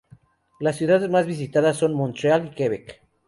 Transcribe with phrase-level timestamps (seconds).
[0.59, 3.01] Las ciudades más visitadas son Montreal y Quebec.